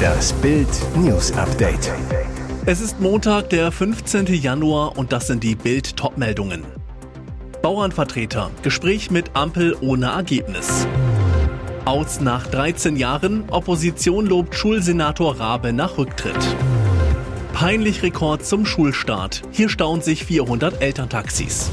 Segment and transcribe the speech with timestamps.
[0.00, 1.92] Das Bild News Update.
[2.66, 4.26] Es ist Montag, der 15.
[4.26, 6.64] Januar und das sind die Bild Topmeldungen.
[7.62, 10.86] Bauernvertreter, Gespräch mit Ampel ohne Ergebnis.
[11.84, 16.56] Aus nach 13 Jahren, Opposition lobt Schulsenator Rabe nach Rücktritt.
[17.52, 19.42] Peinlich Rekord zum Schulstart.
[19.50, 21.70] Hier stauen sich 400 Elterntaxis.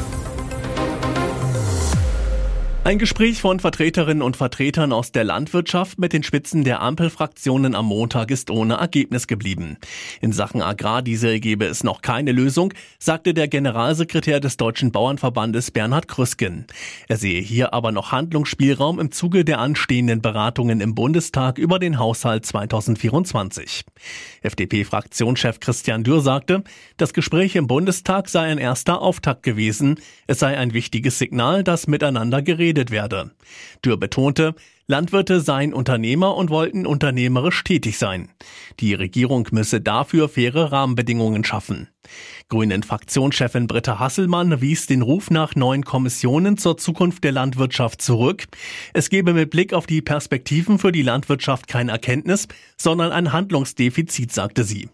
[2.87, 7.87] Ein Gespräch von Vertreterinnen und Vertretern aus der Landwirtschaft mit den Spitzen der Ampelfraktionen am
[7.87, 9.75] Montag ist ohne Ergebnis geblieben.
[10.21, 16.07] In Sachen Agrardiesel gebe es noch keine Lösung, sagte der Generalsekretär des Deutschen Bauernverbandes Bernhard
[16.07, 16.65] Krüsken.
[17.09, 21.99] Er sehe hier aber noch Handlungsspielraum im Zuge der anstehenden Beratungen im Bundestag über den
[21.99, 23.83] Haushalt 2024.
[24.43, 26.63] FDP-Fraktionschef Christian Dürr sagte,
[26.95, 29.99] das Gespräch im Bundestag sei ein erster Auftakt gewesen.
[30.25, 33.31] Es sei ein wichtiges Signal, dass miteinander geredet geredet werde.
[33.83, 34.53] Dürr betonte,
[34.89, 38.29] Landwirte seien Unternehmer und wollten unternehmerisch tätig sein.
[38.79, 41.89] Die Regierung müsse dafür faire Rahmenbedingungen schaffen.
[42.47, 48.45] Grünen Fraktionschefin Britta Hasselmann wies den Ruf nach neuen Kommissionen zur Zukunft der Landwirtschaft zurück.
[48.93, 54.31] Es gebe mit Blick auf die Perspektiven für die Landwirtschaft kein Erkenntnis, sondern ein Handlungsdefizit,
[54.31, 54.87] sagte sie.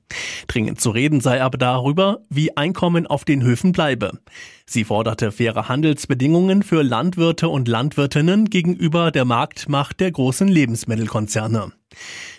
[0.48, 4.20] Dringend zu reden sei aber darüber, wie Einkommen auf den Höfen bleibe.
[4.66, 11.74] Sie forderte faire Handelsbedingungen für Landwirte und Landwirtinnen gegenüber der Marktmacht der großen Lebensmittelkonzerne.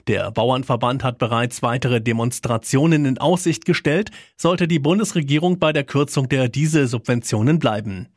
[0.06, 6.28] Der Bauernverband hat bereits weitere Demonstrationen in Aussicht gestellt, sollte die Bundesregierung bei der Kürzung
[6.28, 8.08] der Dieselsubventionen bleiben.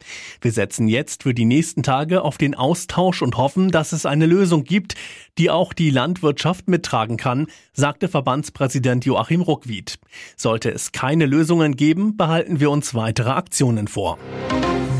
[0.42, 4.25] Wir setzen jetzt für die nächsten Tage auf den Austausch und hoffen, dass es eine
[4.25, 4.95] Lösung gibt,
[5.38, 10.00] die auch die Landwirtschaft mittragen kann, sagte Verbandspräsident Joachim Ruckwied.
[10.36, 14.17] Sollte es keine Lösungen geben, behalten wir uns weitere Aktionen vor.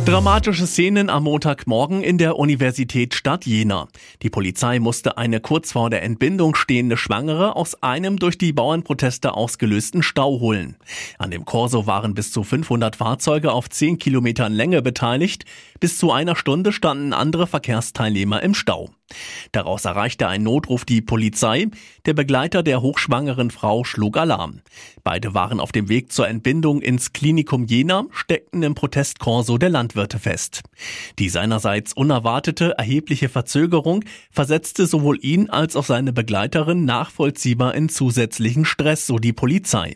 [0.08, 3.90] Dramatische Szenen am Montagmorgen in der Universität Stadt Jena.
[4.22, 9.34] Die Polizei musste eine kurz vor der Entbindung stehende Schwangere aus einem durch die Bauernproteste
[9.34, 10.78] ausgelösten Stau holen.
[11.18, 15.44] An dem Korso waren bis zu 500 Fahrzeuge auf 10 Kilometern Länge beteiligt.
[15.82, 18.90] Bis zu einer Stunde standen andere Verkehrsteilnehmer im Stau.
[19.52, 21.68] Daraus erreichte ein Notruf die Polizei.
[22.06, 24.62] Der Begleiter der hochschwangeren Frau schlug Alarm.
[25.04, 30.20] Beide waren auf dem Weg zur Entbindung ins Klinikum Jena, steckten im Protestkorso der Landwirte
[30.20, 30.62] fest.
[31.20, 38.66] Die seinerseits unerwartete erhebliche Verzögerung versetzte sowohl ihn als auch seine Begleiterin nachvollziehbar in zusätzlichen
[38.66, 39.96] Stress, so die Polizei.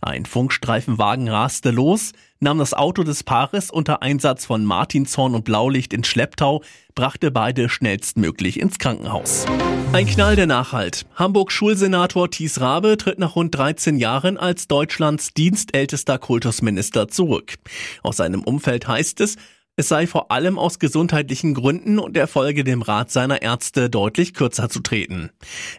[0.00, 5.92] Ein Funkstreifenwagen raste los, nahm das Auto des Paares unter Einsatz von Martinshorn und Blaulicht
[5.92, 6.62] ins Schlepptau,
[6.94, 9.46] brachte beide schnellstmöglich ins Krankenhaus.
[9.92, 11.06] Ein Knall der Nachhalt.
[11.14, 17.54] Hamburg Schulsenator Thies Rabe tritt nach rund 13 Jahren als Deutschlands dienstältester Kultusminister zurück.
[18.02, 19.36] Aus seinem Umfeld heißt es,
[19.74, 24.34] es sei vor allem aus gesundheitlichen Gründen und er folge dem Rat seiner Ärzte deutlich
[24.34, 25.30] kürzer zu treten.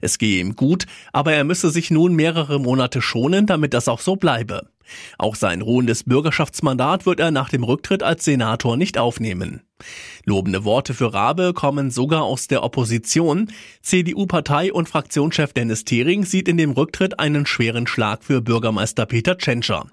[0.02, 4.00] Es gehe ihm gut, aber er müsse sich nun mehrere Monate schonen, damit das auch
[4.00, 4.73] so bleibe.
[5.18, 9.62] Auch sein ruhendes Bürgerschaftsmandat wird er nach dem Rücktritt als Senator nicht aufnehmen.
[10.26, 13.52] Lobende Worte für Rabe kommen sogar aus der Opposition.
[13.82, 19.38] CDU-Partei- und Fraktionschef Dennis Thering sieht in dem Rücktritt einen schweren Schlag für Bürgermeister Peter
[19.38, 19.88] Tschentscher.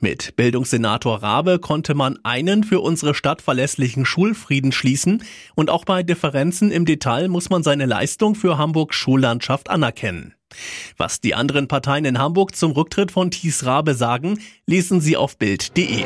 [0.00, 5.22] Mit Bildungssenator Rabe konnte man einen für unsere Stadt verlässlichen Schulfrieden schließen
[5.54, 10.34] und auch bei Differenzen im Detail muss man seine Leistung für Hamburgs Schullandschaft anerkennen.
[10.96, 15.36] Was die anderen Parteien in Hamburg zum Rücktritt von Thies Rabe sagen, lesen Sie auf
[15.36, 16.04] Bild.de.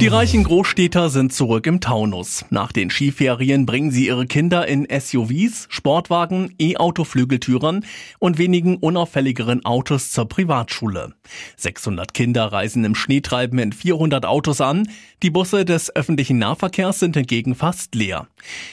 [0.00, 2.44] Die reichen Großstädter sind zurück im Taunus.
[2.50, 7.84] Nach den Skiferien bringen sie ihre Kinder in SUVs, Sportwagen, E-Auto-Flügeltürern
[8.18, 11.14] und wenigen unauffälligeren Autos zur Privatschule.
[11.56, 14.88] 600 Kinder reisen im Schneetreiben in 400 Autos an.
[15.22, 18.26] Die Busse des öffentlichen Nahverkehrs sind hingegen fast leer.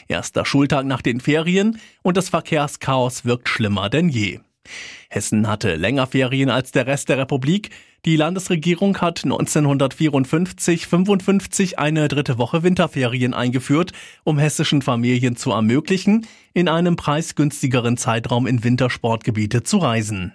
[0.07, 4.39] Erster Schultag nach den Ferien und das Verkehrschaos wirkt schlimmer denn je.
[5.09, 7.71] Hessen hatte länger Ferien als der Rest der Republik.
[8.05, 13.91] Die Landesregierung hat 1954-55 eine dritte Woche Winterferien eingeführt,
[14.23, 20.31] um hessischen Familien zu ermöglichen, in einem preisgünstigeren Zeitraum in Wintersportgebiete zu reisen.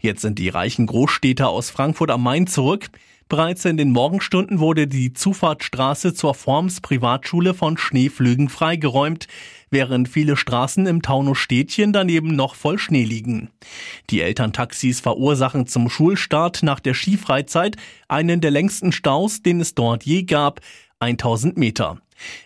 [0.00, 2.88] Jetzt sind die reichen Großstädter aus Frankfurt am Main zurück.
[3.28, 9.26] Bereits in den Morgenstunden wurde die Zufahrtsstraße zur Forms Privatschule von Schneeflügen freigeräumt,
[9.70, 13.50] während viele Straßen im Taunusstädtchen daneben noch voll Schnee liegen.
[14.10, 17.76] Die Elterntaxis verursachen zum Schulstart nach der Skifreizeit
[18.08, 20.60] einen der längsten Staus, den es dort je gab,
[21.00, 21.98] 1000 Meter.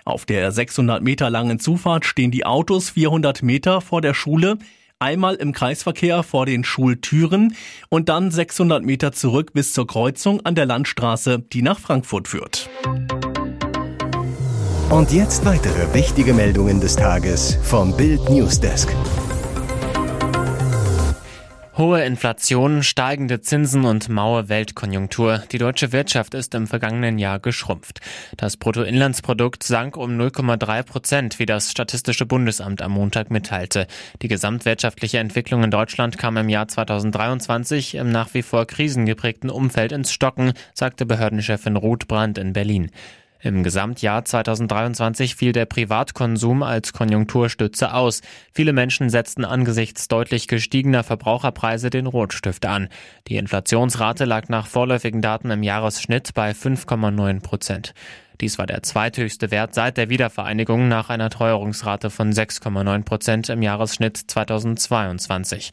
[0.05, 4.59] Auf der 600 Meter langen Zufahrt stehen die Autos 400 Meter vor der Schule,
[4.99, 7.55] einmal im Kreisverkehr vor den Schultüren
[7.89, 12.69] und dann 600 Meter zurück bis zur Kreuzung an der Landstraße, die nach Frankfurt führt.
[14.91, 18.93] Und jetzt weitere wichtige Meldungen des Tages vom Bild Newsdesk.
[21.79, 25.45] Hohe Inflation, steigende Zinsen und maue Weltkonjunktur.
[25.53, 28.01] Die deutsche Wirtschaft ist im vergangenen Jahr geschrumpft.
[28.37, 33.87] Das Bruttoinlandsprodukt sank um 0,3 Prozent, wie das Statistische Bundesamt am Montag mitteilte.
[34.23, 39.93] Die gesamtwirtschaftliche Entwicklung in Deutschland kam im Jahr 2023 im nach wie vor krisengeprägten Umfeld
[39.93, 42.91] ins Stocken, sagte Behördenchefin Ruth Brandt in Berlin.
[43.43, 48.21] Im Gesamtjahr 2023 fiel der Privatkonsum als Konjunkturstütze aus.
[48.53, 52.89] Viele Menschen setzten angesichts deutlich gestiegener Verbraucherpreise den Rotstift an.
[53.29, 57.95] Die Inflationsrate lag nach vorläufigen Daten im Jahresschnitt bei 5,9 Prozent.
[58.43, 63.63] Dies war der zweithöchste Wert seit der Wiedervereinigung nach einer Teuerungsrate von 6,9 Prozent im
[63.63, 65.71] Jahresschnitt 2022.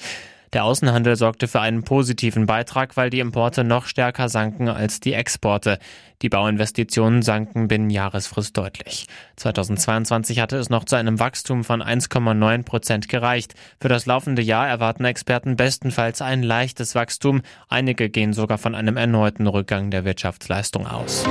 [0.54, 5.14] Der Außenhandel sorgte für einen positiven Beitrag, weil die Importe noch stärker sanken als die
[5.14, 5.78] Exporte.
[6.22, 9.08] Die Bauinvestitionen sanken binnen Jahresfrist deutlich.
[9.36, 13.56] 2022 hatte es noch zu einem Wachstum von 1,9 Prozent gereicht.
[13.82, 17.42] Für das laufende Jahr erwarten Experten bestenfalls ein leichtes Wachstum.
[17.68, 21.26] Einige gehen sogar von einem erneuten Rückgang der Wirtschaftsleistung aus.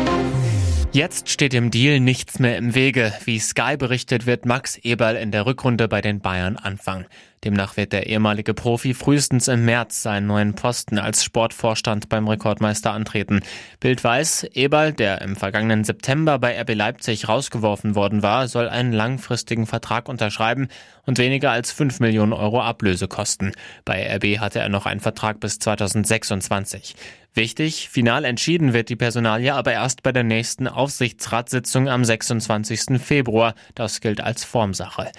[0.92, 3.12] Jetzt steht dem Deal nichts mehr im Wege.
[3.24, 7.06] Wie Sky berichtet, wird Max Eberl in der Rückrunde bei den Bayern anfangen.
[7.46, 12.90] Demnach wird der ehemalige Profi frühestens im März seinen neuen Posten als Sportvorstand beim Rekordmeister
[12.90, 13.40] antreten.
[13.78, 18.90] Bild weiß, Eberl, der im vergangenen September bei RB Leipzig rausgeworfen worden war, soll einen
[18.93, 20.66] langfristigen Vertrag unterschreiben
[21.04, 23.52] und weniger als 5 Millionen Euro Ablöse kosten.
[23.84, 26.96] Bei RB hatte er noch einen Vertrag bis 2026.
[27.32, 33.00] Wichtig, final entschieden wird die Personalie aber erst bei der nächsten Aufsichtsratssitzung am 26.
[33.00, 33.54] Februar.
[33.76, 35.12] Das gilt als Formsache.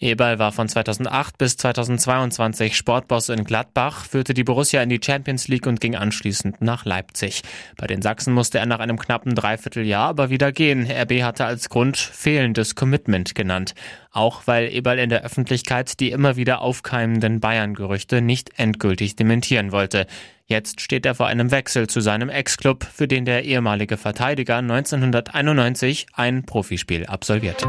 [0.00, 5.46] Eberl war von 2008 bis 2022 Sportboss in Gladbach, führte die Borussia in die Champions
[5.46, 7.42] League und ging anschließend nach Leipzig.
[7.76, 10.90] Bei den Sachsen musste er nach einem knappen Dreivierteljahr aber wieder gehen.
[10.90, 13.74] RB hatte als Grund fehlendes Commitment genannt.
[14.10, 20.06] Auch weil Eberl in der Öffentlichkeit die immer wieder aufkeimenden Bayern-Gerüchte nicht endgültig dementieren wollte.
[20.46, 26.06] Jetzt steht er vor einem Wechsel zu seinem Ex-Club, für den der ehemalige Verteidiger 1991
[26.14, 27.68] ein Profispiel absolvierte.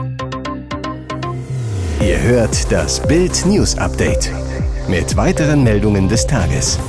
[2.01, 4.31] Ihr hört das Bild News Update
[4.87, 6.79] mit weiteren Meldungen des Tages.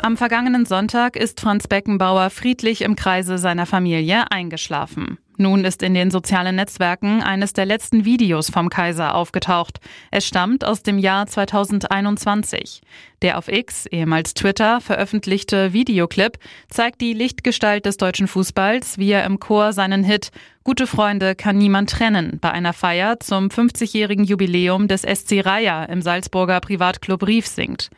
[0.00, 5.18] Am vergangenen Sonntag ist Franz Beckenbauer friedlich im Kreise seiner Familie eingeschlafen.
[5.36, 9.80] Nun ist in den sozialen Netzwerken eines der letzten Videos vom Kaiser aufgetaucht.
[10.12, 12.80] Es stammt aus dem Jahr 2021.
[13.22, 16.38] Der auf X, ehemals Twitter, veröffentlichte Videoclip
[16.70, 20.30] zeigt die Lichtgestalt des deutschen Fußballs, wie er im Chor seinen Hit
[20.68, 26.02] Gute Freunde kann niemand trennen bei einer Feier zum 50-jährigen Jubiläum des SC Raya im
[26.02, 27.88] Salzburger Privatclub Rief singt.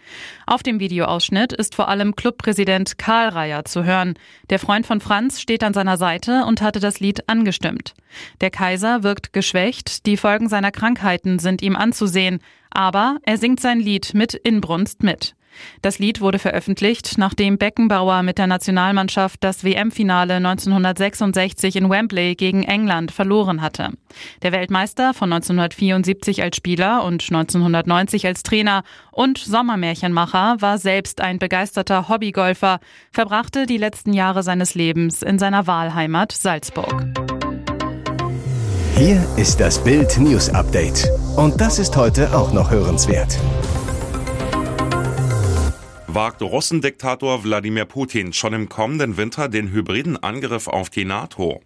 [0.46, 4.14] Auf dem Videoausschnitt ist vor allem Clubpräsident Karl Raya zu hören.
[4.50, 7.94] Der Freund von Franz steht an seiner Seite und hatte das Lied angestimmt.
[8.40, 12.38] Der Kaiser wirkt geschwächt, die Folgen seiner Krankheiten sind ihm anzusehen,
[12.70, 15.34] aber er singt sein Lied mit Inbrunst mit.
[15.82, 22.62] Das Lied wurde veröffentlicht, nachdem Beckenbauer mit der Nationalmannschaft das WM-Finale 1966 in Wembley gegen
[22.62, 23.90] England verloren hatte.
[24.42, 31.38] Der Weltmeister von 1974 als Spieler und 1990 als Trainer und Sommermärchenmacher war selbst ein
[31.38, 32.80] begeisterter Hobbygolfer,
[33.12, 37.04] verbrachte die letzten Jahre seines Lebens in seiner Wahlheimat Salzburg.
[39.00, 41.10] Hier ist das Bild News Update.
[41.34, 43.38] Und das ist heute auch noch hörenswert.
[46.06, 51.62] Wagt Russendiktator Wladimir Putin schon im kommenden Winter den hybriden Angriff auf die NATO?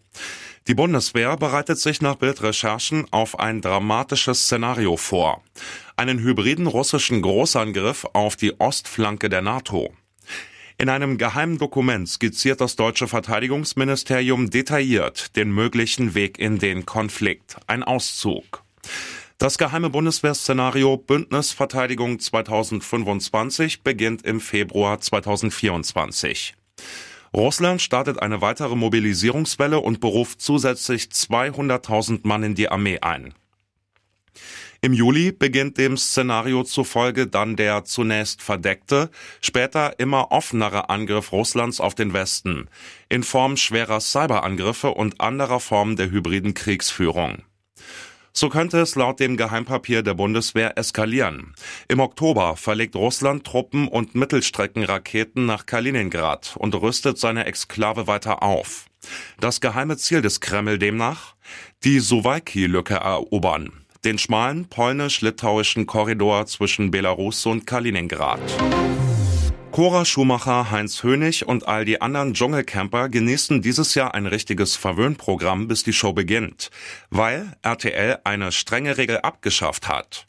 [0.69, 5.43] Die Bundeswehr bereitet sich nach Bildrecherchen auf ein dramatisches Szenario vor.
[5.97, 9.93] Einen hybriden russischen Großangriff auf die Ostflanke der NATO.
[10.77, 17.57] In einem geheimen Dokument skizziert das deutsche Verteidigungsministerium detailliert den möglichen Weg in den Konflikt.
[17.69, 18.65] Ein Auszug.
[19.39, 26.55] Das geheime Bundeswehrszenario Bündnisverteidigung 2025 beginnt im Februar 2024.
[27.33, 33.35] Russland startet eine weitere Mobilisierungswelle und beruft zusätzlich 200.000 Mann in die Armee ein.
[34.85, 39.09] Im Juli beginnt dem Szenario zufolge dann der zunächst verdeckte,
[39.41, 42.69] später immer offenere Angriff Russlands auf den Westen
[43.09, 47.45] in Form schwerer Cyberangriffe und anderer Formen der hybriden Kriegsführung.
[48.35, 51.55] So könnte es laut dem Geheimpapier der Bundeswehr eskalieren.
[51.89, 58.85] Im Oktober verlegt Russland Truppen und Mittelstreckenraketen nach Kaliningrad und rüstet seine Exklave weiter auf.
[59.41, 61.37] Das geheime Ziel des Kreml demnach?
[61.85, 68.41] Die Suwalki-Lücke erobern den schmalen polnisch-litauischen Korridor zwischen Belarus und Kaliningrad.
[69.75, 75.67] Cora Schumacher, Heinz Hönig und all die anderen Dschungelcamper genießen dieses Jahr ein richtiges Verwöhnprogramm,
[75.67, 76.71] bis die Show beginnt,
[77.11, 80.27] weil RTL eine strenge Regel abgeschafft hat.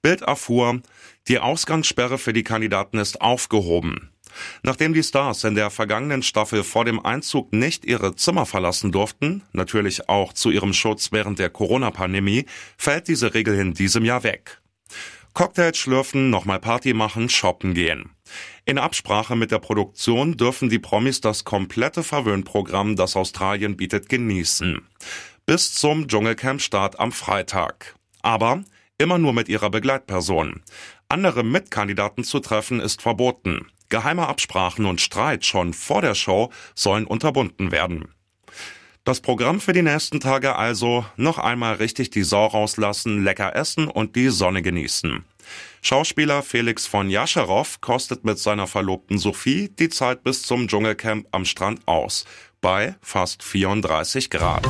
[0.00, 0.80] Bild erfuhr,
[1.26, 4.13] Die Ausgangssperre für die Kandidaten ist aufgehoben.
[4.62, 9.42] Nachdem die Stars in der vergangenen Staffel vor dem Einzug nicht ihre Zimmer verlassen durften,
[9.52, 14.60] natürlich auch zu ihrem Schutz während der Corona-Pandemie, fällt diese Regel in diesem Jahr weg.
[15.34, 18.10] Cocktails schlürfen, nochmal Party machen, shoppen gehen.
[18.64, 24.80] In Absprache mit der Produktion dürfen die Promis das komplette Verwöhnprogramm, das Australien bietet, genießen.
[25.44, 27.96] Bis zum Dschungelcamp-Start am Freitag.
[28.22, 28.62] Aber
[28.96, 30.62] immer nur mit ihrer Begleitperson.
[31.08, 33.66] Andere Mitkandidaten zu treffen ist verboten.
[33.88, 38.08] Geheime Absprachen und Streit schon vor der Show sollen unterbunden werden.
[39.04, 43.86] Das Programm für die nächsten Tage also noch einmal richtig die Sau rauslassen, lecker essen
[43.86, 45.24] und die Sonne genießen.
[45.82, 51.44] Schauspieler Felix von Jascherow kostet mit seiner Verlobten Sophie die Zeit bis zum Dschungelcamp am
[51.44, 52.24] Strand aus,
[52.62, 54.66] bei fast 34 Grad.